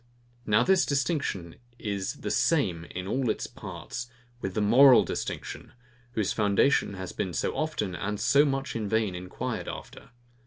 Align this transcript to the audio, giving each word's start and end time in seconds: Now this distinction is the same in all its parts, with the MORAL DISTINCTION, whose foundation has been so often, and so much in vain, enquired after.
Now 0.47 0.63
this 0.63 0.83
distinction 0.83 1.57
is 1.77 2.21
the 2.21 2.31
same 2.31 2.85
in 2.85 3.05
all 3.05 3.29
its 3.29 3.45
parts, 3.45 4.09
with 4.41 4.55
the 4.55 4.59
MORAL 4.61 5.03
DISTINCTION, 5.03 5.73
whose 6.13 6.33
foundation 6.33 6.95
has 6.95 7.11
been 7.11 7.33
so 7.33 7.55
often, 7.55 7.93
and 7.95 8.19
so 8.19 8.43
much 8.43 8.75
in 8.75 8.89
vain, 8.89 9.13
enquired 9.13 9.67
after. 9.67 10.09